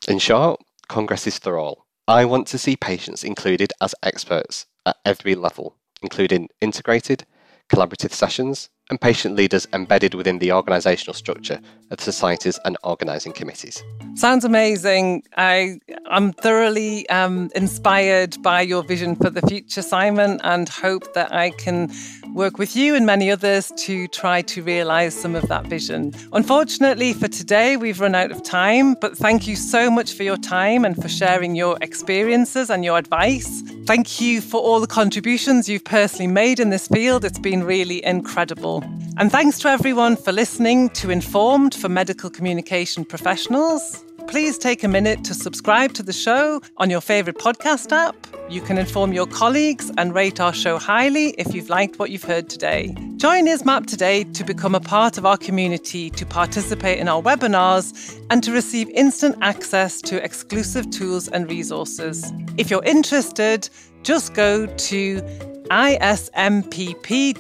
In 0.07 0.19
short, 0.19 0.61
Congress 0.89 1.27
is 1.27 1.39
for 1.39 1.59
all. 1.59 1.87
I 2.07 2.25
want 2.25 2.47
to 2.49 2.59
see 2.59 2.77
patients 2.77 3.25
included 3.25 3.73
as 3.81 3.95
experts 4.03 4.67
at 4.87 4.97
every 5.05 5.35
level, 5.35 5.77
including 6.03 6.51
integrated, 6.61 7.25
collaborative 7.69 8.13
sessions, 8.13 8.69
and 8.91 9.01
patient 9.01 9.35
leaders 9.35 9.67
embedded 9.73 10.15
within 10.15 10.39
the 10.39 10.49
organisational 10.49 11.15
structure 11.15 11.59
of 11.91 12.01
societies 12.01 12.59
and 12.65 12.77
organising 12.83 13.33
committees. 13.33 13.83
Sounds 14.15 14.45
amazing. 14.45 15.23
I 15.37 15.81
am 16.11 16.33
thoroughly 16.33 17.09
um, 17.09 17.51
inspired 17.55 18.41
by 18.43 18.61
your 18.61 18.83
vision 18.83 19.17
for 19.17 19.31
the 19.31 19.41
future, 19.43 19.83
Simon, 19.83 20.41
and 20.45 20.69
hope 20.69 21.15
that 21.15 21.33
I 21.33 21.51
can 21.51 21.91
work 22.35 22.59
with 22.59 22.77
you 22.77 22.95
and 22.95 23.07
many 23.07 23.31
others 23.31 23.73
to 23.77 24.07
try 24.09 24.43
to 24.43 24.63
realise 24.63 25.15
some 25.15 25.35
of 25.35 25.49
that 25.49 25.67
vision. 25.67 26.13
Unfortunately, 26.33 27.13
for 27.13 27.29
today, 27.29 27.77
we've 27.77 28.01
run 28.01 28.15
out 28.15 28.31
of 28.31 28.43
time, 28.43 28.95
but 29.01 29.17
thank 29.17 29.47
you 29.47 29.57
so 29.57 29.91
much 29.91 30.13
for 30.13 30.25
your 30.25 30.37
time 30.37 30.85
and 30.85 31.01
for 31.01 31.09
sharing 31.09 31.55
your 31.55 31.79
experiences 31.81 32.71
and 32.71 32.85
your 32.85 32.99
advice. 32.99 33.63
Thank 33.87 34.21
you 34.21 34.41
for 34.41 34.61
all 34.61 34.81
the 34.81 34.87
contributions 34.87 35.69
you've 35.69 35.85
personally 35.85 36.27
made 36.27 36.59
in 36.59 36.71
this 36.71 36.89
field. 36.89 37.25
It's 37.25 37.39
been 37.39 37.63
really 37.63 38.05
incredible. 38.05 38.74
And 39.19 39.31
thanks 39.31 39.59
to 39.61 39.69
everyone 39.69 40.17
for 40.17 40.33
listening 40.33 40.89
to 40.91 41.11
Informed 41.11 41.75
for 41.75 41.89
Medical 41.89 42.31
Communication 42.31 43.05
Professionals. 43.05 44.05
Please 44.27 44.57
take 44.57 44.83
a 44.83 44.89
minute 44.89 45.23
to 45.25 45.35
subscribe 45.35 45.93
to 45.95 46.03
the 46.03 46.13
show 46.13 46.61
on 46.79 46.89
your 46.89 47.01
favourite 47.01 47.39
podcast 47.39 47.93
app. 47.93 48.17
You 48.49 48.61
can 48.61 48.79
inform 48.79 49.13
your 49.13 49.27
colleagues 49.27 49.91
and 49.99 50.15
rate 50.15 50.41
our 50.41 50.53
show 50.53 50.79
highly 50.79 51.31
if 51.39 51.55
you've 51.55 51.69
liked 51.69 51.99
what 51.99 52.11
you've 52.11 52.25
heard 52.25 52.49
today. 52.49 52.95
Join 53.17 53.47
ISMPP 53.47 53.87
today 53.87 54.25
to 54.25 54.45
become 54.45 54.75
a 54.75 54.81
part 54.81 55.19
of 55.19 55.27
our 55.27 55.37
community, 55.37 56.11
to 56.11 56.27
participate 56.27 56.99
in 56.99 57.09
our 57.09 57.23
webinars, 57.23 58.19
and 58.31 58.43
to 58.43 58.53
receive 58.53 58.89
instant 58.91 59.37
access 59.41 60.01
to 60.03 60.23
exclusive 60.23 60.91
tools 60.91 61.29
and 61.29 61.49
resources. 61.49 62.33
If 62.57 62.71
you're 62.71 62.85
interested, 62.85 63.69
just 64.03 64.35
go 64.35 64.67
to 64.67 65.54
ismpp.org 65.75 67.35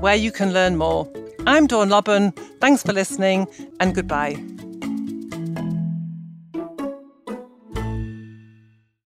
where 0.00 0.14
you 0.14 0.30
can 0.30 0.52
learn 0.52 0.76
more. 0.76 1.10
I'm 1.46 1.66
Dawn 1.66 1.88
Lobban. 1.88 2.36
Thanks 2.60 2.82
for 2.82 2.92
listening 2.92 3.48
and 3.80 3.94
goodbye. 3.94 4.53